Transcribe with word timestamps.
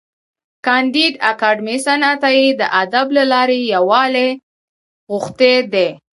کانديد 0.65 1.13
اکاډميسن 1.31 2.01
عطایي 2.13 2.47
د 2.59 2.61
ادب 2.81 3.07
له 3.17 3.23
لارې 3.33 3.57
یووالی 3.73 4.29
غوښتی 5.11 5.55
دی. 5.73 5.89